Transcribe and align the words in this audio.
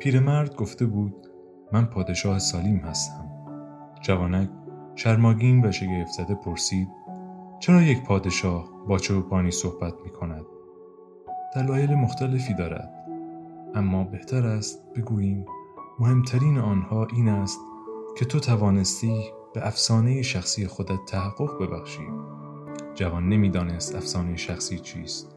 پیرمرد 0.00 0.56
گفته 0.56 0.86
بود 0.86 1.14
من 1.72 1.86
پادشاه 1.86 2.38
سالیم 2.38 2.76
هستم. 2.76 3.30
جوانک 4.02 4.50
شرماگین 4.94 5.64
و 5.66 5.72
شگفت 5.72 6.12
زده 6.12 6.34
پرسید 6.34 6.88
چرا 7.60 7.82
یک 7.82 8.04
پادشاه 8.04 8.70
با 8.88 8.98
چوپانی 8.98 9.50
صحبت 9.50 9.94
می 10.04 10.10
کند؟ 10.10 10.44
دلایل 11.54 11.94
مختلفی 11.94 12.54
دارد 12.54 12.90
اما 13.74 14.04
بهتر 14.04 14.46
است 14.46 14.94
بگوییم 14.96 15.46
مهمترین 15.98 16.58
آنها 16.58 17.06
این 17.06 17.28
است 17.28 17.58
که 18.18 18.24
تو 18.24 18.40
توانستی 18.40 19.24
به 19.54 19.66
افسانه 19.66 20.22
شخصی 20.22 20.66
خودت 20.66 21.04
تحقق 21.08 21.62
ببخشی. 21.62 22.08
جوان 22.94 23.28
نمی‌دانست 23.28 23.94
افسانه 23.94 24.36
شخصی 24.36 24.78
چیست. 24.78 25.36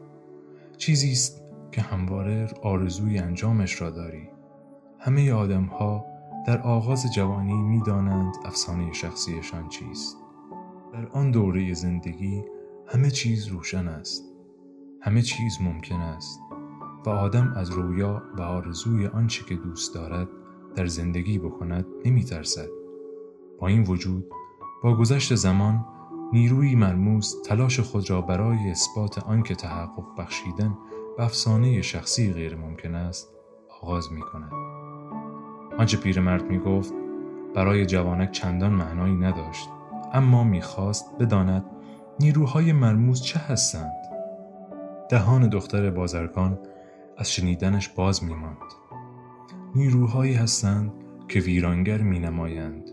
چیزی 0.76 1.12
است 1.12 1.42
که 1.72 1.80
همواره 1.80 2.48
آرزوی 2.62 3.18
انجامش 3.18 3.82
را 3.82 3.90
داری. 3.90 4.33
همه 5.06 5.32
آدم 5.32 5.64
ها 5.64 6.04
در 6.46 6.62
آغاز 6.62 7.14
جوانی 7.14 7.62
می‌دانند 7.62 8.34
افسانه 8.44 8.92
شخصیشان 8.92 9.68
چیست 9.68 10.16
در 10.92 11.06
آن 11.06 11.30
دوره 11.30 11.74
زندگی 11.74 12.44
همه 12.86 13.10
چیز 13.10 13.46
روشن 13.46 13.88
است 13.88 14.24
همه 15.00 15.22
چیز 15.22 15.58
ممکن 15.60 16.00
است 16.00 16.40
و 17.06 17.10
آدم 17.10 17.52
از 17.56 17.70
رویا 17.70 18.22
و 18.38 18.42
آرزوی 18.42 19.06
آنچه 19.06 19.44
که 19.44 19.54
دوست 19.54 19.94
دارد 19.94 20.28
در 20.76 20.86
زندگی 20.86 21.38
بکند 21.38 21.86
نمی 22.04 22.24
ترسد. 22.24 22.68
با 23.60 23.66
این 23.66 23.82
وجود 23.82 24.26
با 24.82 24.96
گذشت 24.96 25.34
زمان 25.34 25.86
نیروی 26.32 26.74
مرموز 26.74 27.42
تلاش 27.42 27.80
خود 27.80 28.10
را 28.10 28.20
برای 28.20 28.70
اثبات 28.70 29.18
آنکه 29.18 29.54
تحقق 29.54 30.18
بخشیدن 30.18 30.78
به 31.16 31.24
افسانه 31.24 31.82
شخصی 31.82 32.32
غیر 32.32 32.56
ممکن 32.56 32.94
است 32.94 33.34
آغاز 33.82 34.12
می 34.12 34.20
کند. 34.20 34.73
آنچه 35.78 35.96
پیرمرد 35.96 36.50
می 36.50 36.58
گفت 36.58 36.94
برای 37.54 37.86
جوانک 37.86 38.30
چندان 38.30 38.72
معنایی 38.72 39.14
نداشت 39.14 39.68
اما 40.12 40.44
می‌خواست 40.44 41.18
بداند 41.20 41.64
نیروهای 42.20 42.72
مرموز 42.72 43.22
چه 43.22 43.38
هستند 43.38 43.92
دهان 45.10 45.48
دختر 45.48 45.90
بازرگان 45.90 46.58
از 47.18 47.32
شنیدنش 47.32 47.88
باز 47.88 48.24
میماند 48.24 48.72
نیروهایی 49.74 50.34
هستند 50.34 50.92
که 51.28 51.40
ویرانگر 51.40 51.98
می 51.98 52.18
نمایند 52.18 52.90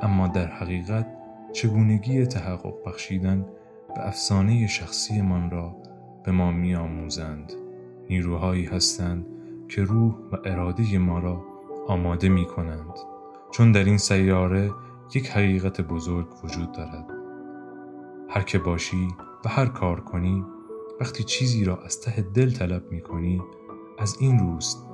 اما 0.00 0.28
در 0.28 0.46
حقیقت 0.46 1.06
چگونگی 1.52 2.26
تحقق 2.26 2.74
بخشیدن 2.86 3.46
به 3.94 4.08
افسانه 4.08 4.66
شخصیمان 4.66 5.50
را 5.50 5.76
به 6.24 6.32
ما 6.32 6.52
می 6.52 6.74
آموزند. 6.74 7.52
نیروهایی 8.10 8.64
هستند 8.64 9.26
که 9.68 9.82
روح 9.82 10.14
و 10.32 10.36
اراده 10.44 10.98
ما 10.98 11.18
را 11.18 11.51
آماده 11.88 12.28
می 12.28 12.46
کنند 12.46 12.98
چون 13.50 13.72
در 13.72 13.84
این 13.84 13.98
سیاره 13.98 14.70
یک 15.14 15.28
حقیقت 15.30 15.80
بزرگ 15.80 16.26
وجود 16.44 16.72
دارد. 16.72 17.06
هر 18.28 18.42
که 18.42 18.58
باشی 18.58 19.08
و 19.44 19.48
هر 19.48 19.66
کار 19.66 20.00
کنی 20.00 20.44
وقتی 21.00 21.24
چیزی 21.24 21.64
را 21.64 21.76
از 21.76 22.00
ته 22.00 22.22
دل 22.22 22.50
طلب 22.50 22.92
می 22.92 23.00
کنی 23.00 23.42
از 23.98 24.16
این 24.20 24.38
روست 24.38 24.86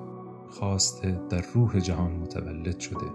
خواسته 0.49 1.21
در 1.31 1.45
روح 1.55 1.79
جهان 1.79 2.13
متولد 2.13 2.79
شده. 2.79 3.07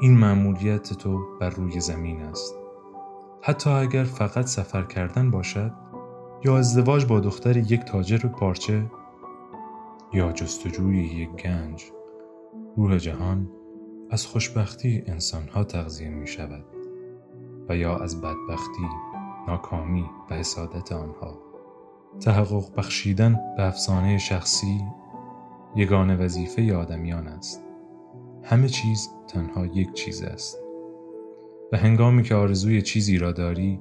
این 0.00 0.18
معمولیت 0.18 0.92
تو 0.92 1.38
بر 1.40 1.50
روی 1.50 1.80
زمین 1.80 2.22
است. 2.22 2.54
حتی 3.42 3.70
اگر 3.70 4.04
فقط 4.04 4.46
سفر 4.46 4.82
کردن 4.82 5.30
باشد 5.30 5.72
یا 6.44 6.58
ازدواج 6.58 7.06
با 7.06 7.20
دختر 7.20 7.56
یک 7.56 7.80
تاجر 7.80 8.18
پارچه 8.18 8.90
یا 10.12 10.32
جستجوی 10.32 10.98
یک 10.98 11.30
گنج 11.30 11.84
روح 12.76 12.98
جهان 12.98 13.48
از 14.10 14.26
خوشبختی 14.26 15.02
انسانها 15.06 15.64
تغذیه 15.64 16.08
می 16.08 16.26
شود 16.26 16.64
و 17.68 17.76
یا 17.76 17.96
از 17.96 18.20
بدبختی، 18.20 18.88
ناکامی 19.48 20.04
و 20.30 20.34
حسادت 20.34 20.92
آنها. 20.92 21.38
تحقق 22.20 22.76
بخشیدن 22.76 23.40
به 23.56 23.66
افسانه 23.66 24.18
شخصی 24.18 24.80
یگانه 25.76 26.16
وظیفه 26.16 26.74
آدمیان 26.74 27.26
است. 27.28 27.64
همه 28.42 28.68
چیز 28.68 29.08
تنها 29.28 29.66
یک 29.66 29.92
چیز 29.92 30.22
است. 30.22 30.58
و 31.72 31.76
هنگامی 31.76 32.22
که 32.22 32.34
آرزوی 32.34 32.82
چیزی 32.82 33.18
را 33.18 33.32
داری 33.32 33.80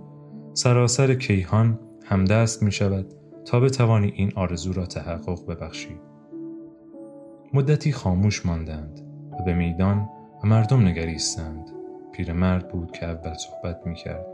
سراسر 0.54 1.14
کیهان 1.14 1.80
همدست 2.06 2.64
می 2.64 2.72
شود 2.72 3.14
تا 3.46 3.60
بتوانی 3.60 4.14
این 4.16 4.32
آرزو 4.36 4.74
را 4.74 4.86
تحقق 4.86 5.46
ببخشی. 5.48 6.00
مدتی 7.56 7.92
خاموش 7.92 8.46
ماندند 8.46 9.02
و 9.40 9.44
به 9.44 9.54
میدان 9.54 10.10
و 10.44 10.48
مردم 10.48 10.88
نگریستند. 10.88 11.72
پیرمرد 12.12 12.72
بود 12.72 12.92
که 12.92 13.06
اول 13.06 13.34
صحبت 13.34 13.88
می 13.88 13.96
کرد 13.96 14.26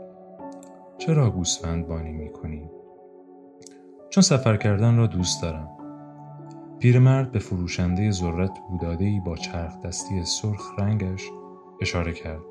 چرا 0.98 1.30
گوسفند 1.30 1.86
بانی 1.86 2.12
می 2.12 2.32
کنی؟ 2.32 2.70
چون 4.10 4.22
سفر 4.22 4.56
کردن 4.56 4.96
را 4.96 5.06
دوست 5.06 5.42
دارم. 5.42 5.68
پیرمرد 6.78 7.32
به 7.32 7.38
فروشنده 7.38 8.10
ذرت 8.10 8.58
بودادهی 8.68 9.20
با 9.20 9.36
چرخ 9.36 9.80
دستی 9.80 10.24
سرخ 10.24 10.78
رنگش 10.78 11.30
اشاره 11.80 12.12
کرد 12.12 12.42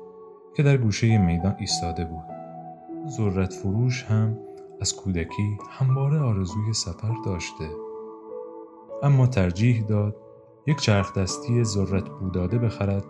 که 0.56 0.62
در 0.62 0.76
گوشه 0.76 1.18
میدان 1.18 1.56
ایستاده 1.58 2.04
بود. 2.04 2.24
ذرت 3.08 3.52
فروش 3.52 4.04
هم 4.04 4.38
از 4.80 4.96
کودکی 4.96 5.58
همواره 5.70 6.18
آرزوی 6.18 6.72
سفر 6.72 7.14
داشته. 7.24 7.68
اما 9.02 9.26
ترجیح 9.26 9.84
داد 9.86 10.16
یک 10.66 10.76
چرخ 10.76 11.14
دستی 11.14 11.64
ذرت 11.64 12.08
بوداده 12.08 12.58
بخرد 12.58 13.04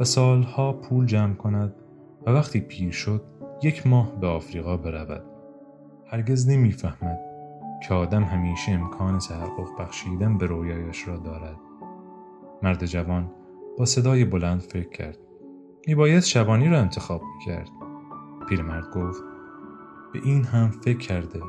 و 0.00 0.04
سالها 0.04 0.72
پول 0.72 1.06
جمع 1.06 1.34
کند 1.34 1.74
و 2.26 2.30
وقتی 2.30 2.60
پیر 2.60 2.90
شد 2.90 3.22
یک 3.62 3.86
ماه 3.86 4.20
به 4.20 4.26
آفریقا 4.26 4.76
برود. 4.76 5.24
هرگز 6.06 6.48
نمی‌فهمد 6.48 7.20
که 7.88 7.94
آدم 7.94 8.24
همیشه 8.24 8.72
امکان 8.72 9.18
تحقق 9.18 9.80
بخشیدن 9.80 10.38
به 10.38 10.46
رویایش 10.46 11.08
را 11.08 11.16
دارد. 11.16 11.56
مرد 12.62 12.86
جوان 12.86 13.30
با 13.78 13.84
صدای 13.84 14.24
بلند 14.24 14.60
فکر 14.60 14.88
کرد. 14.88 15.18
میباید 15.86 16.22
شبانی 16.22 16.68
را 16.68 16.80
انتخاب 16.80 17.22
می‌کرد. 17.22 17.70
پیرمرد 18.48 18.90
گفت 18.94 19.22
به 20.12 20.20
این 20.24 20.44
هم 20.44 20.70
فکر 20.70 20.98
کرده 20.98 21.40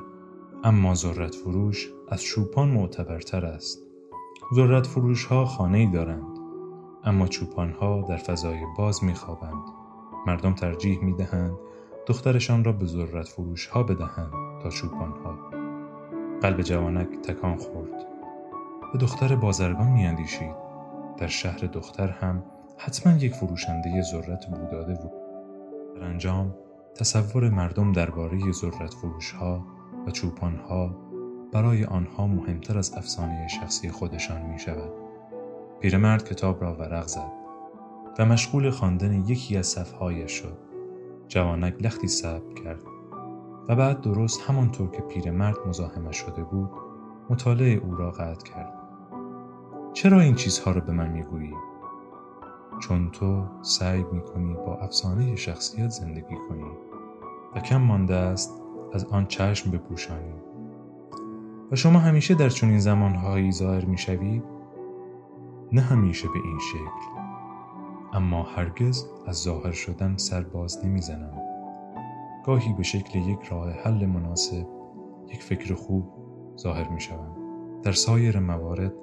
اما 0.64 0.96
ذرت 0.96 1.36
فروش 1.36 1.90
از 2.10 2.24
چوپان 2.24 2.70
معتبرتر 2.70 3.46
است. 3.46 3.85
ذرت 4.54 4.88
فروش 4.88 5.26
ها 5.26 5.46
خانه 5.46 5.78
ای 5.78 5.86
دارند 5.86 6.40
اما 7.04 7.28
چوپان 7.28 7.72
ها 7.72 8.06
در 8.10 8.18
فضای 8.18 8.60
باز 8.78 9.04
می 9.04 9.14
خوابند. 9.14 9.64
مردم 10.28 10.54
ترجیح 10.54 11.04
می 11.04 11.14
دهند 11.14 11.58
دخترشان 12.08 12.64
را 12.64 12.72
به 12.72 12.86
ذرت 12.86 13.28
فروش 13.28 13.68
ها 13.68 13.84
بدهند 13.84 14.62
تا 14.64 14.70
چوپان 14.70 15.12
ها. 15.12 15.38
قلب 16.42 16.62
جوانک 16.62 17.08
تکان 17.24 17.58
خورد. 17.58 18.06
به 18.94 19.00
دختر 19.00 19.36
بازرگان 19.36 19.92
می 19.92 20.06
اندیشید. 20.06 20.56
در 21.18 21.28
شهر 21.28 21.60
دختر 21.60 22.08
هم 22.08 22.44
حتما 22.78 23.14
یک 23.14 23.34
فروشنده 23.34 24.02
ذرت 24.02 24.46
بوداده 24.46 24.94
بود. 24.94 25.12
در 25.96 26.04
انجام 26.04 26.56
تصور 26.96 27.50
مردم 27.50 27.92
درباره 27.92 28.52
ذرت 28.52 28.94
فروش 28.94 29.32
ها 29.32 29.66
و 30.08 30.12
چوپان 30.12 30.56
ها 30.56 30.96
برای 31.56 31.86
آنها 31.86 32.28
مهمتر 32.28 32.78
از 32.78 32.94
افسانه 32.98 33.48
شخصی 33.48 33.90
خودشان 33.90 34.42
می 34.42 34.60
شود. 34.60 34.92
پیرمرد 35.80 36.30
کتاب 36.30 36.64
را 36.64 36.76
ورق 36.76 37.08
زد 37.08 37.32
و 38.20 38.26
مشغول 38.26 38.70
خواندن 38.70 39.14
یکی 39.14 39.58
از 39.58 39.68
صفحایش 39.68 40.32
شد. 40.32 40.58
جوانک 41.28 41.76
لختی 41.82 42.08
صبر 42.08 42.54
کرد 42.64 42.80
و 43.70 43.76
بعد 43.76 44.02
درست 44.02 44.42
همانطور 44.42 44.92
که 44.92 45.02
پیرمرد 45.02 45.58
مزاحمه 45.68 46.12
شده 46.12 46.44
بود 46.44 46.70
مطالعه 47.30 47.74
او 47.74 47.96
را 47.96 48.12
قطع 48.12 48.52
کرد. 48.52 48.74
چرا 49.94 50.22
این 50.22 50.36
چیزها 50.36 50.72
را 50.72 50.82
به 50.82 50.92
من 50.92 51.10
می‌گویی؟ 51.10 51.54
چون 52.80 53.12
تو 53.12 53.46
سعی 53.62 54.04
می‌کنی 54.04 54.54
با 54.54 54.78
افسانه 54.78 55.36
شخصیت 55.36 55.90
زندگی 55.90 56.36
کنی 56.50 56.72
و 57.56 57.60
کم 57.60 57.82
مانده 57.82 58.16
است 58.16 58.62
از 58.94 59.06
آن 59.06 59.28
چشم 59.28 59.72
بپوشانی 59.72 60.45
و 61.72 61.76
شما 61.76 62.00
همیشه 62.00 62.36
در 62.36 62.50
چنین 62.50 62.80
زمانهایی 62.80 63.52
ظاهر 63.52 63.86
می‌شوید 63.86 64.44
نه 65.72 65.82
همیشه 65.82 66.28
به 66.28 66.40
این 66.46 66.60
شکل 66.60 67.22
اما 68.14 68.44
هرگز 68.44 69.06
از 69.28 69.36
ظاهر 69.36 69.72
شدن 69.72 70.18
سر 70.18 70.42
باز 70.42 70.86
نمی‌زنم 70.86 71.42
گاهی 72.46 72.74
به 72.74 72.84
شکل 72.84 73.20
یک 73.20 73.40
راه 73.44 73.72
حل 73.72 74.06
مناسب 74.06 74.68
یک 75.34 75.44
فکر 75.44 75.74
خوب 75.74 76.06
ظاهر 76.58 76.90
می 76.90 77.02
شوم. 77.02 77.38
در 77.84 77.92
سایر 77.92 78.40
موارد 78.40 78.94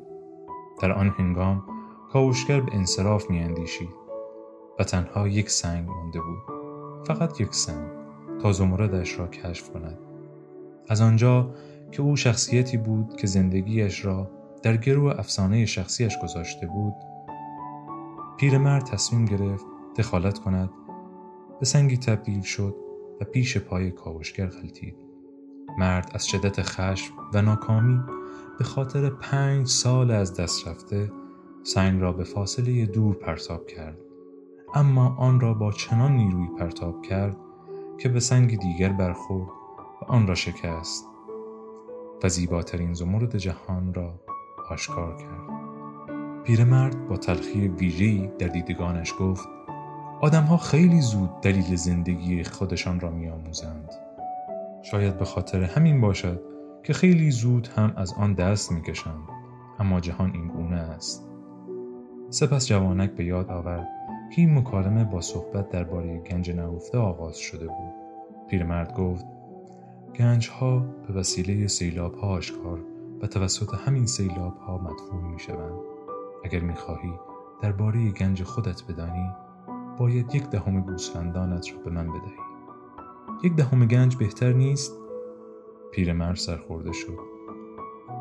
در 0.82 0.92
آن 0.92 1.10
هنگام 1.10 1.64
کاوشگر 2.12 2.62
به 2.62 2.76
انصراف 2.76 3.30
میاندیشید 3.30 3.90
و 4.80 4.84
تنها 4.84 5.28
یک 5.28 5.50
سنگ 5.50 5.88
مانده 5.88 6.20
بود. 6.20 6.57
فقط 7.08 7.42
یک 7.42 7.54
سنگ 7.54 7.88
تا 8.42 8.52
زمردش 8.52 9.20
را 9.20 9.28
کشف 9.28 9.70
کند. 9.70 9.98
از 10.88 11.02
آنجا 11.02 11.54
که 11.92 12.02
او 12.02 12.16
شخصیتی 12.16 12.78
بود 12.78 13.16
که 13.16 13.28
زندگیش 13.28 14.06
را 14.06 14.32
در 14.64 14.78
گرو 14.78 15.06
افسانه 15.06 15.66
شخصیش 15.66 16.18
گذاشته 16.24 16.68
بود 16.68 16.94
پیرمرد 18.38 18.86
تصمیم 18.86 19.26
گرفت 19.26 19.66
دخالت 19.98 20.40
کند 20.40 20.70
به 21.60 21.66
سنگی 21.66 21.98
تبدیل 21.98 22.42
شد 22.42 22.76
و 23.22 23.26
پیش 23.26 23.58
پای 23.58 23.92
کاوشگر 23.92 24.48
غلطید 24.48 24.96
مرد 25.78 26.12
از 26.14 26.28
شدت 26.28 26.62
خشم 26.62 27.14
و 27.34 27.42
ناکامی 27.42 28.00
به 28.58 28.64
خاطر 28.64 29.10
پنج 29.10 29.68
سال 29.68 30.12
از 30.12 30.34
دست 30.34 30.68
رفته 30.68 31.12
سنگ 31.64 32.02
را 32.02 32.14
به 32.14 32.24
فاصله 32.24 32.86
دور 32.86 33.16
پرتاب 33.16 33.68
کرد. 33.68 34.07
اما 34.74 35.16
آن 35.18 35.40
را 35.40 35.54
با 35.54 35.72
چنان 35.72 36.12
نیروی 36.12 36.48
پرتاب 36.60 37.02
کرد 37.02 37.38
که 37.98 38.10
به 38.10 38.20
سنگ 38.20 38.60
دیگر 38.60 38.90
برخورد 38.90 39.50
و 40.02 40.06
آن 40.06 40.28
را 40.28 40.36
شکست 40.36 41.06
و 42.24 42.30
زیباترین 42.30 42.94
زمرد 42.94 43.38
جهان 43.38 43.94
را 43.94 44.14
آشکار 44.70 45.18
کرد. 45.18 45.58
پیرمرد 46.44 47.08
با 47.08 47.18
تلخی 47.18 47.68
ویژه‌ای 47.68 48.32
در 48.40 48.48
دیدگانش 48.48 49.14
گفت 49.20 49.48
آدمها 50.22 50.58
خیلی 50.58 51.02
زود 51.02 51.42
دلیل 51.42 51.76
زندگی 51.76 52.44
خودشان 52.44 53.00
را 53.00 53.10
میآموزند. 53.10 53.90
شاید 54.82 55.18
به 55.18 55.26
خاطر 55.26 55.64
همین 55.64 56.02
باشد 56.02 56.42
که 56.84 56.94
خیلی 56.94 57.32
زود 57.32 57.68
هم 57.68 57.94
از 57.96 58.14
آن 58.14 58.34
دست 58.34 58.72
می‌کشند 58.72 59.30
اما 59.80 60.00
جهان 60.00 60.32
این 60.34 60.48
گونه 60.48 60.76
است. 60.76 61.30
سپس 62.30 62.68
جوانک 62.68 63.12
به 63.12 63.26
یاد 63.26 63.52
آورد 63.52 63.97
که 64.30 64.42
این 64.42 64.58
مکالمه 64.58 65.04
با 65.04 65.22
صحبت 65.22 65.70
درباره 65.70 66.18
گنج 66.18 66.52
نهفته 66.52 66.98
آغاز 66.98 67.38
شده 67.38 67.68
بود. 67.68 67.94
پیرمرد 68.50 68.94
گفت 68.94 69.26
گنج 70.20 70.50
ها 70.50 70.80
به 70.80 71.14
وسیله 71.14 71.68
سیلاب 71.68 72.16
ها 72.16 72.28
آشکار 72.28 72.80
و 73.22 73.28
توسط 73.28 73.74
همین 73.74 74.06
سیلاب 74.06 74.58
ها 74.58 74.78
مدفون 74.78 75.24
می 75.24 75.40
شوند. 75.40 75.80
اگر 76.46 76.60
می 76.60 76.76
خواهی 76.76 77.14
درباره 77.62 78.12
گنج 78.12 78.44
خودت 78.44 78.84
بدانی 78.90 79.30
باید 79.98 80.36
یک 80.36 80.50
دهم 80.50 80.82
گوسفندانت 80.82 81.72
را 81.74 81.78
به 81.80 81.92
من 81.92 82.08
بدهی. 82.08 82.38
یک 83.44 83.56
دهم 83.56 83.86
گنج 83.86 84.16
بهتر 84.16 84.54
نیست؟ 84.54 84.94
پیرمرد 85.92 86.36
سرخورده 86.36 86.92
شد. 86.92 87.20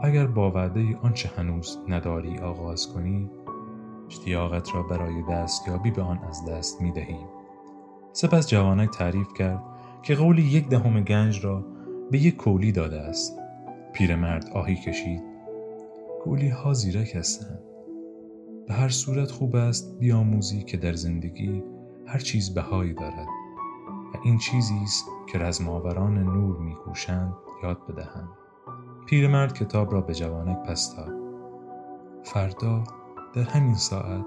اگر 0.03 0.27
با 0.27 0.51
وعده 0.51 0.99
آنچه 1.03 1.29
هنوز 1.29 1.79
نداری 1.89 2.39
آغاز 2.39 2.93
کنی 2.93 3.31
اشتیاقت 4.07 4.75
را 4.75 4.83
برای 4.83 5.23
دستیابی 5.23 5.91
به 5.91 6.03
آن 6.03 6.19
از 6.19 6.45
دست 6.45 6.83
می 6.83 6.93
دهی. 6.93 7.19
سپس 8.13 8.49
جوانک 8.49 8.91
تعریف 8.91 9.33
کرد 9.33 9.63
که 10.03 10.15
قول 10.15 10.39
یک 10.39 10.69
دهم 10.69 11.01
گنج 11.01 11.45
را 11.45 11.65
به 12.11 12.19
یک 12.19 12.37
کولی 12.37 12.73
داده 12.73 13.01
است. 13.01 13.39
پیرمرد 13.93 14.51
آهی 14.55 14.77
کشید. 14.77 15.23
کولی 16.25 16.49
ها 16.49 16.73
زیرک 16.73 17.17
هستند. 17.17 17.63
به 18.69 18.75
هر 18.75 18.89
صورت 18.89 19.31
خوب 19.31 19.57
است 19.57 19.99
بیاموزی 19.99 20.63
که 20.63 20.77
در 20.77 20.93
زندگی 20.93 21.63
هر 22.07 22.19
چیز 22.19 22.55
بهایی 22.55 22.95
دارد 22.95 23.27
و 24.15 24.19
این 24.25 24.39
چیزی 24.39 24.81
است 24.83 25.05
که 25.27 25.39
رزماوران 25.39 26.19
نور 26.19 26.59
میکوشند 26.59 27.33
یاد 27.63 27.79
بدهند. 27.89 28.29
پیرمرد 29.07 29.55
کتاب 29.55 29.93
را 29.93 30.01
به 30.01 30.15
جوانک 30.15 30.59
پس 30.59 30.97
داد. 30.97 31.13
فردا 32.25 32.85
در 33.37 33.43
همین 33.43 33.75
ساعت 33.75 34.25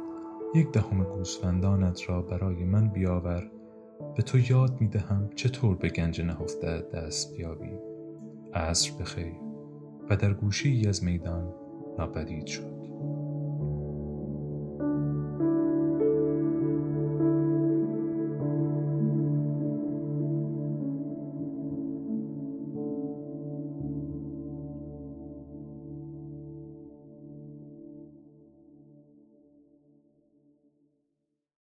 یک 0.56 0.72
دهم 0.72 1.04
گوسفندانت 1.04 2.10
را 2.10 2.22
برای 2.22 2.64
من 2.64 2.88
بیاور 2.88 3.52
به 4.16 4.24
تو 4.24 4.40
یاد 4.40 4.82
می 4.82 4.88
دهم 4.88 5.30
چطور 5.36 5.76
به 5.76 5.90
گنج 5.90 6.22
نهفته 6.22 6.84
دست 6.94 7.38
بیابی. 7.38 7.72
عصر 8.54 8.92
بخیر. 9.00 9.34
و 10.10 10.16
در 10.16 10.34
گوشه 10.34 10.70
ای 10.70 10.88
از 10.88 11.04
میدان 11.04 11.54
ناپدید 11.98 12.46
شد. 12.46 12.79